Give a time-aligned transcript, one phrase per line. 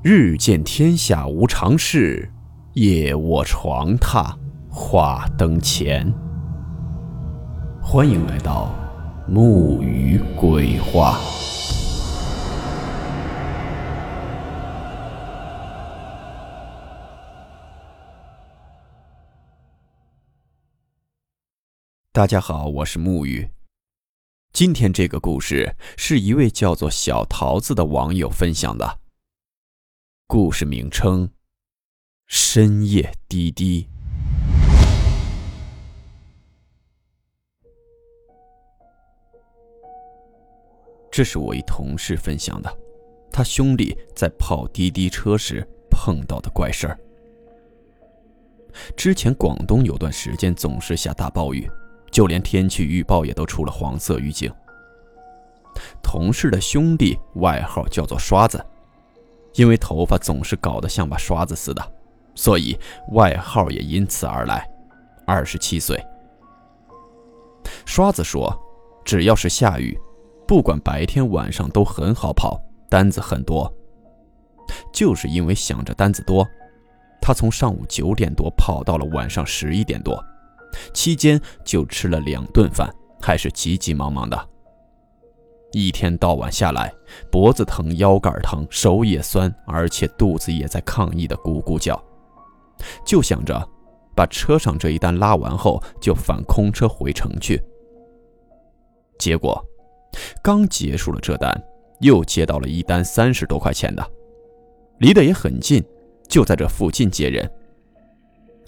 [0.00, 2.30] 日见天下无常事，
[2.74, 4.32] 夜卧床榻
[4.70, 6.14] 话灯前。
[7.82, 8.72] 欢迎来到
[9.26, 11.18] 木鱼鬼话。
[22.12, 23.50] 大家好，我是木鱼。
[24.52, 29.00] 今天这个故事是一位叫做小桃子的网友分享的。
[30.30, 31.26] 故事名称：
[32.26, 33.88] 深夜滴滴。
[41.10, 42.70] 这是我一同事分享的，
[43.32, 47.00] 他兄弟在跑滴滴车时碰到的怪事儿。
[48.94, 51.70] 之前广东有段时间总是下大暴雨，
[52.10, 54.52] 就连天气预报也都出了黄色预警。
[56.02, 58.62] 同事的兄弟外号叫做刷子。
[59.58, 61.82] 因为头发总是搞得像把刷子似的，
[62.36, 62.78] 所以
[63.10, 64.64] 外号也因此而来。
[65.26, 66.00] 二十七岁，
[67.84, 68.56] 刷子说
[69.04, 69.98] ：“只要是下雨，
[70.46, 73.70] 不管白天晚上都很好跑，单子很多。”
[74.94, 76.46] 就是因为想着单子多，
[77.20, 80.24] 他从上午九点多跑到了晚上十一点多，
[80.94, 82.88] 期间就吃了两顿饭，
[83.20, 84.48] 还是急急忙忙的。
[85.72, 86.92] 一天到晚下来，
[87.30, 92.02] 脖子疼、腰杆疼、手也酸，而且肚子也在抗议的咕咕叫，
[93.04, 93.68] 就想着
[94.16, 97.62] 把车上这一单拉完后就返空车回城去。
[99.18, 99.62] 结果
[100.42, 101.52] 刚结束了这单，
[102.00, 104.10] 又接到了一单三十多块钱的，
[104.98, 105.84] 离得也很近，
[106.28, 107.48] 就在这附近接人，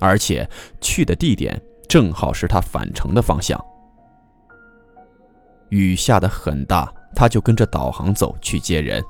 [0.00, 0.48] 而且
[0.80, 3.58] 去的地点正好是他返程的方向。
[5.70, 9.02] 雨下得很大，他就跟着导航走去接人。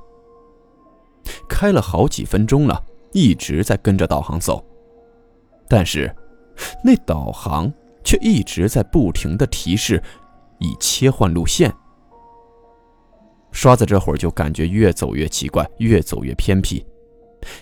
[1.48, 4.64] 开了好几分钟了，一直在跟着导航走，
[5.68, 6.14] 但是
[6.82, 7.70] 那导航
[8.02, 10.02] 却一直在不停的提示，
[10.58, 11.72] 以切换路线。
[13.52, 16.86] 刷子这会儿就感觉越走越奇怪，越走越偏僻，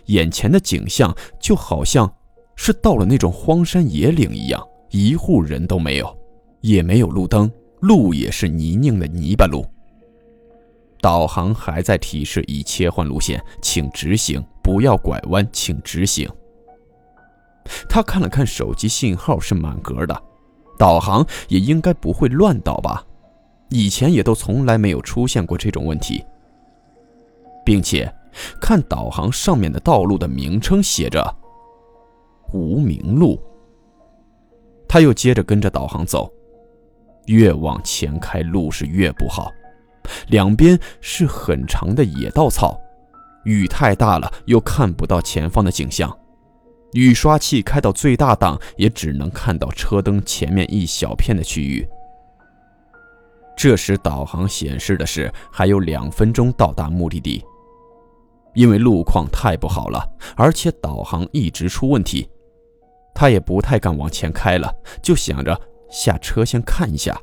[0.06, 2.10] 眼前的景象就好像
[2.56, 6.18] 是到了那种荒山野岭一样，一户人都没有，
[6.60, 7.50] 也没有路灯。
[7.80, 9.64] 路也是泥泞的泥巴路。
[11.00, 16.28] 导航还在提示已切换路线，请直行，不要拐弯，请直行。
[17.88, 20.22] 他看了看手机，信号是满格的，
[20.76, 23.04] 导航也应该不会乱导吧？
[23.68, 26.24] 以前也都从来没有出现过这种问题，
[27.64, 28.12] 并且
[28.60, 31.22] 看导航上面的道路的名称写着
[32.52, 33.38] “无名路”。
[34.88, 36.32] 他又接着跟着导航走。
[37.28, 39.50] 越往前开，路是越不好，
[40.28, 42.78] 两边是很长的野稻草，
[43.44, 46.14] 雨太大了，又看不到前方的景象，
[46.92, 51.86] 雨刷器开到最大档，也只能看到车灯前面一小片的区域。
[53.56, 57.44] 这时导航显示的是还有两分钟到达目的地，
[58.54, 62.28] 因为路况太不好了，而且导航一直出问题，
[63.14, 64.72] 他也不太敢往前开了，
[65.02, 65.60] 就想着。
[65.90, 67.20] 下车先看一下。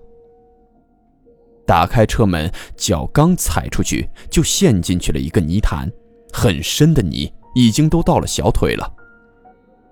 [1.65, 5.91] 打开车门，脚刚踩出去，就陷进去了一个泥潭，
[6.31, 8.91] 很深的泥，已经都到了小腿了。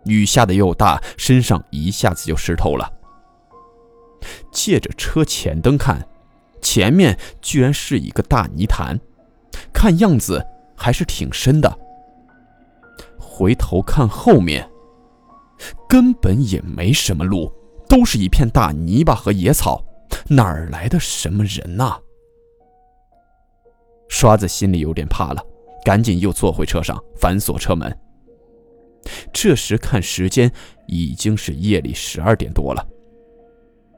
[0.05, 2.91] 雨下的又大，身上一下子就湿透了。
[4.51, 6.07] 借着车前灯看，
[6.61, 8.99] 前面居然是一个大泥潭，
[9.73, 10.45] 看样子
[10.75, 11.79] 还是挺深的。
[13.17, 14.69] 回头看后面，
[15.89, 17.51] 根本也没什么路。
[17.87, 19.83] 都是一片大泥巴和野草，
[20.27, 21.99] 哪儿来的什么人呐？
[24.09, 25.43] 刷子心里有点怕了，
[25.83, 27.95] 赶紧又坐回车上，反锁车门。
[29.33, 30.51] 这时看时间，
[30.87, 32.87] 已经是夜里十二点多了。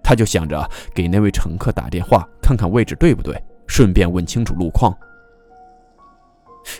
[0.03, 4.95] 他就想着给那位乘客打电话，看看位置对不对，顺便问清楚路况。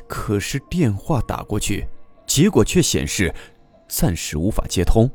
[0.08, 1.88] 可是电话打过去，
[2.26, 3.34] 结果却显示
[3.88, 5.10] 暂时无法接通。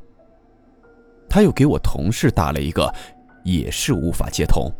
[1.30, 2.92] 他又给我同事打了一个，
[3.44, 4.70] 也是无法接通，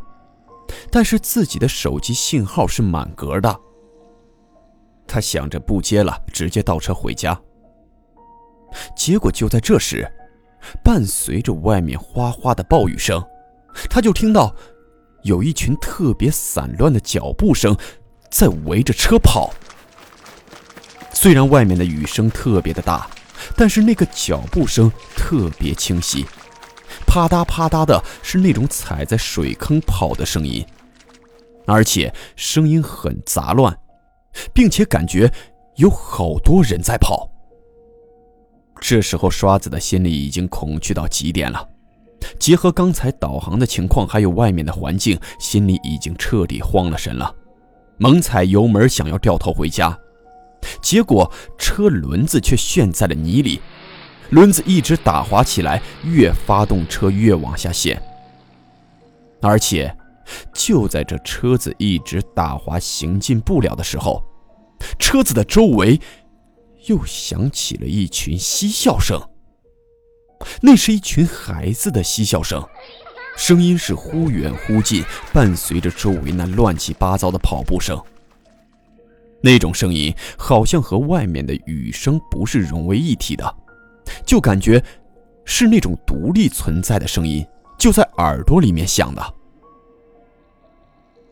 [0.90, 3.60] 但是自己的手机信号是满格的。
[5.06, 7.40] 他想着不接了，直接倒车回家。
[8.96, 10.06] 结果就在这时，
[10.84, 13.24] 伴随着外面哗哗的暴雨声，
[13.88, 14.54] 他就听到
[15.22, 17.76] 有一群特别散乱的脚步声
[18.30, 19.52] 在围着车跑。
[21.12, 23.10] 虽然外面的雨声特别的大，
[23.56, 26.24] 但是那个脚步声特别清晰。
[27.10, 30.64] 啪嗒啪嗒的，是那种踩在水坑跑的声音，
[31.66, 33.76] 而且声音很杂乱，
[34.54, 35.28] 并且感觉
[35.74, 37.28] 有好多人在跑。
[38.80, 41.68] 这时候，刷子的心里已经恐惧到极点了。
[42.38, 47.34] 结合刚才导航的情况，还有外面的环境，心里已经彻底慌了神了。
[47.98, 49.98] 猛踩油门，想要掉头回家，
[50.80, 51.28] 结果
[51.58, 53.60] 车轮子却陷在了泥里，
[54.30, 58.00] 轮子一直打滑起来，越发动车越往下陷。
[59.42, 59.94] 而且，
[60.54, 64.22] 就在这车子一直打滑行进不了的时候，
[64.98, 66.00] 车子的周围
[66.86, 69.20] 又响起了一群嬉笑声。
[70.60, 72.66] 那是一群孩子的嬉笑声，
[73.36, 78.00] 声音是忽远忽近，伴随着周围那乱七八糟的跑步声。
[79.42, 83.56] 那种声音好像和外面的雨声不是融为一体的，
[84.24, 84.82] 就感觉
[85.44, 87.46] 是那种独立存在的声音，
[87.78, 89.34] 就在耳朵里面响的。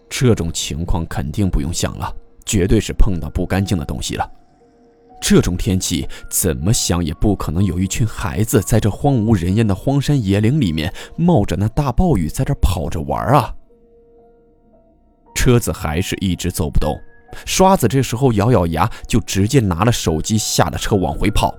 [0.09, 4.29] 这种情况肯定不用想了，绝对是碰到不干净的东西了。
[5.21, 13.55] 这种天气，怎么想也不可能有一群孩子在这荒无人烟的荒山野岭里面冒着那大暴雨在这跑着玩啊！
[15.35, 16.97] 车子还是一直走不动，
[17.45, 21.55] 刷子这时候咬咬牙，就直接拿了手机下了车往回跑，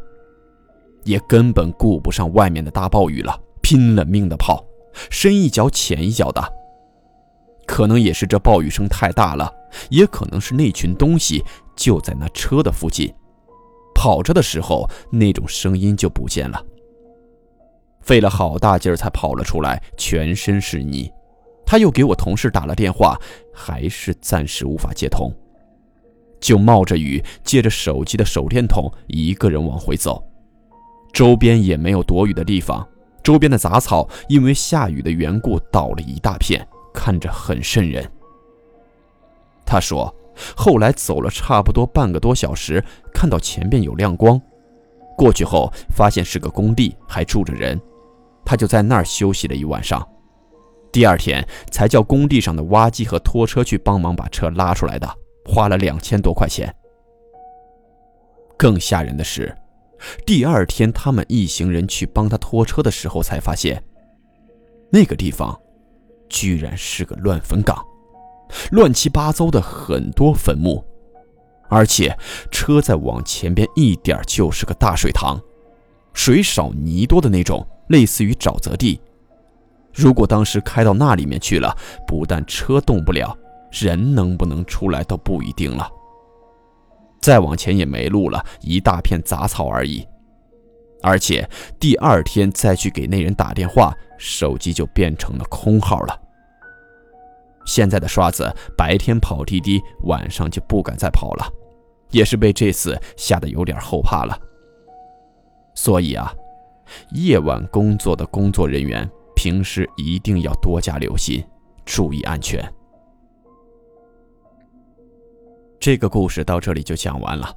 [1.04, 4.64] 也根本顾不上外面的大暴雨了，拼了命的跑，
[5.10, 6.54] 深一脚浅一脚的。
[7.66, 9.54] 可能也是这暴雨声太大了，
[9.90, 11.44] 也可能是那群东西
[11.76, 13.14] 就在那车的附近。
[13.94, 16.64] 跑着的时候，那种声音就不见了。
[18.02, 21.12] 费了好大劲儿才跑了出来，全身是泥。
[21.66, 23.16] 他又给我同事打了电话，
[23.54, 25.32] 还是暂时无法接通，
[26.40, 30.24] 就冒着雨，借着手机的手电筒，一个人往回走。
[31.14, 32.88] 周边也没有躲雨的地方，
[33.24, 38.10] 周边的杂草因为下雨的缘故倒了一大片，看着很瘆人。
[39.66, 40.14] 他说。
[40.56, 42.82] 后来走了差不多半个多小时，
[43.14, 44.42] 看到前边有亮光，
[45.18, 47.78] 过去后发现是个工地，还住着人，
[48.46, 50.02] 他就在那儿休息了一晚上。
[50.94, 55.14] 第二天才叫工地上的挖机和拖车去帮忙把车拉出来的，
[55.44, 56.74] 花了两千多块钱。
[58.56, 59.54] 更吓人的是，
[60.26, 63.84] 第二天他们一行人去帮他拖车的时候，才发现
[64.92, 65.60] 那个地方
[66.30, 67.86] 居然是个乱坟岗。
[68.72, 70.84] 乱七八糟的很多坟墓，
[71.70, 72.18] 而且
[72.52, 75.40] 车再往前边一点就是个大水塘，
[76.14, 79.00] 水少泥多的那种，类似于沼泽地。
[79.94, 81.76] 如果当时开到那里面去了，
[82.08, 83.38] 不但车动不了，
[83.72, 85.88] 人能不能出来都不一定了。
[87.22, 90.08] 再往前也没路了，一大片杂草而已。
[91.02, 91.50] 而且
[91.80, 96.22] 第二天再去给那人打电话，手机就变成了空号了。
[97.66, 101.48] 现在的刷子白天跑滴滴，晚上就不敢再跑了，
[102.12, 104.38] 也是被这次吓得有点后怕了。
[105.76, 106.34] 所以啊，
[107.12, 111.42] 夜晚工作的工作人员平时一定要多加留心，
[111.86, 112.62] 注意安全。
[115.80, 117.50] 这个故事到这里就讲完了。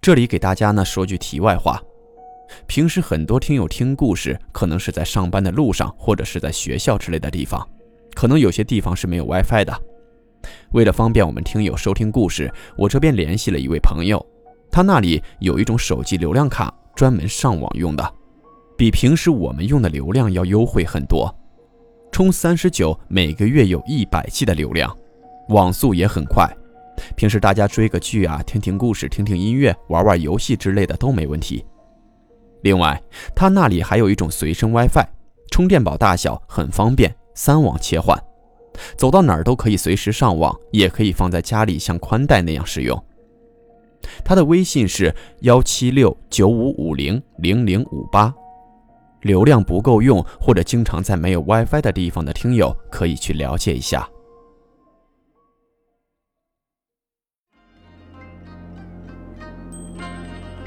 [0.00, 1.78] 这里给大家呢说句题外话，
[2.66, 7.68] 平时很多听友听故事，可能是在上班的路上，或者是在学校之类的地方。
[8.14, 9.78] 可能有些地方是没有 WiFi 的。
[10.72, 14.24] 为了方便我们听友收听故事，我这边联系了一位朋友，
[14.70, 18.14] 他那里有一种手机流量卡，专门上网用的，
[18.74, 21.32] 比平时我们用的流量要优惠很多。
[22.10, 24.96] 充三十九，每个月有一百 G 的流量，
[25.50, 26.50] 网速也很快。
[27.16, 31.64] 平时大家追个剧啊，听听故事，听听音乐，玩玩游戏之类的都没问题。
[32.62, 33.02] 另外，
[33.34, 35.06] 他那里还有一种随身 WiFi，
[35.50, 37.14] 充电宝大小，很方便。
[37.32, 38.20] 三网切换，
[38.98, 43.02] 走到哪儿都可以随时上网，也可以放在家里像宽带那样使用。
[44.22, 48.34] 他的微信是幺七六九五五零零零五八，
[49.22, 54.06] 流量不够用或者经常在没有 WiFi 的地方的听友可以去了解一下。